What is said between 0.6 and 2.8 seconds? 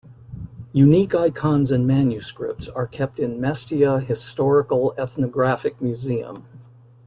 Unique icons and manuscripts